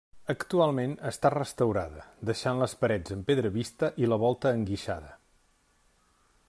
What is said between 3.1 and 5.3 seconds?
amb pedra vista i la volta enguixada.